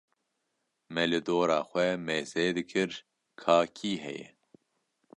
[0.93, 2.91] me li dora xwe mêzedikir
[3.41, 4.27] ka kî heye.